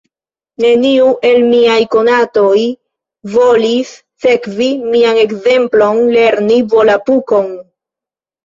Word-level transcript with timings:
Neniu 0.63 1.09
el 1.31 1.35
miaj 1.49 1.75
konatoj 1.95 2.63
volis 3.35 3.91
sekvi 4.25 4.71
mian 4.95 5.23
ekzemplon, 5.27 6.03
lerni 6.19 6.59
Volapuk-on. 6.75 7.55